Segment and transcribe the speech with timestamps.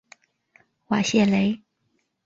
[0.87, 1.61] 瓦谢雷。